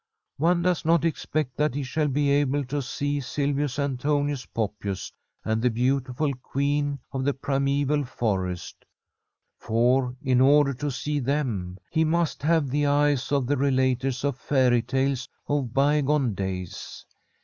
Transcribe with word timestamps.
One 0.39 0.63
does 0.63 0.83
not 0.83 1.05
expect 1.05 1.57
that 1.57 1.75
he 1.75 1.83
shall 1.83 2.07
be 2.07 2.31
able 2.31 2.65
to 2.65 2.81
see 2.81 3.19
Silvius 3.19 3.77
An 3.77 3.97
tonius 3.99 4.47
Poppius 4.47 5.11
and 5.45 5.61
the 5.61 5.69
beautiful 5.69 6.33
queen 6.41 6.97
of 7.11 7.23
the 7.23 7.35
primeval 7.35 8.03
forest, 8.05 8.83
for 9.59 10.15
in 10.23 10.41
order 10.41 10.73
to 10.73 10.89
see 10.89 11.19
them 11.19 11.77
he 11.91 12.03
must 12.03 12.41
have 12.41 12.67
the 12.71 12.87
eyes 12.87 13.31
of 13.31 13.45
the 13.45 13.57
relaters 13.57 14.23
of 14.23 14.39
fairy 14.39 14.81
tales 14.81 15.29
of 15.47 15.71
bygone 15.71 16.33
days. 16.33 17.05